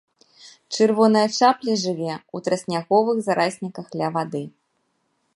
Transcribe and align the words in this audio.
Чырвоная 0.75 1.25
чапля 1.39 1.75
жыве 1.83 2.09
ў 2.13 2.37
трысняговых 2.47 3.17
зарасніках 3.27 3.87
ля 4.01 4.09
вады. 4.17 4.41